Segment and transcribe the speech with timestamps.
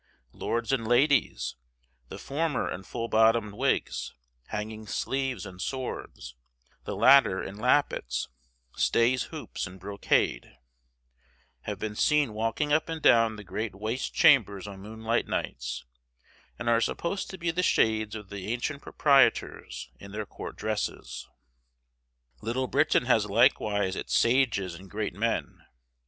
[0.33, 1.55] Lords and ladies,
[2.09, 4.15] the former in full bottomed wigs,
[4.47, 6.33] hanging sleeves, and swords,
[6.85, 8.27] the latter in lappets,
[8.75, 10.55] stays, hoops, and brocade,
[11.65, 15.85] have been seen walking up and down the great waste chambers on moonlight nights,
[16.57, 21.29] and are supposed to be the shades of the ancient proprietors in their court dresses.
[22.41, 25.61] Little Britain has likewise its sages and great men.